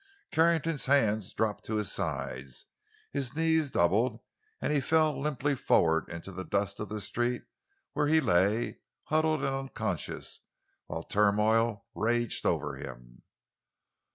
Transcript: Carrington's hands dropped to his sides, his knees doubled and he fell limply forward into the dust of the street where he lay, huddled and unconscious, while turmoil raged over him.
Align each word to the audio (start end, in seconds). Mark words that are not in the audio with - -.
Carrington's 0.31 0.87
hands 0.87 1.31
dropped 1.31 1.63
to 1.65 1.75
his 1.75 1.91
sides, 1.91 2.65
his 3.11 3.35
knees 3.35 3.69
doubled 3.69 4.19
and 4.59 4.73
he 4.73 4.81
fell 4.81 5.21
limply 5.21 5.53
forward 5.55 6.09
into 6.09 6.31
the 6.31 6.43
dust 6.43 6.79
of 6.79 6.89
the 6.89 6.99
street 6.99 7.43
where 7.93 8.07
he 8.07 8.19
lay, 8.19 8.79
huddled 9.03 9.43
and 9.43 9.53
unconscious, 9.53 10.39
while 10.87 11.03
turmoil 11.03 11.85
raged 11.93 12.47
over 12.47 12.77
him. 12.77 13.21